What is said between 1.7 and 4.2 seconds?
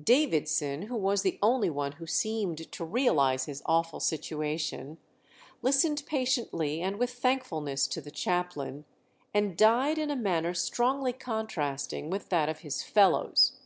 who seemed to realize his awful